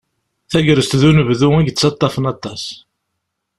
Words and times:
Tagrest 0.51 0.93
d 1.01 1.03
unebdu 1.09 1.49
i 1.59 1.61
yettaṭṭafen 1.65 2.25
aṭas. 2.33 2.63